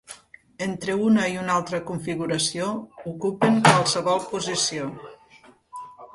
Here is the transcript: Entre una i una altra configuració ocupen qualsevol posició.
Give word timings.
Entre 0.65 0.95
una 1.09 1.25
i 1.33 1.37
una 1.41 1.53
altra 1.55 1.79
configuració 1.89 2.71
ocupen 3.13 3.61
qualsevol 3.69 4.27
posició. 4.33 4.91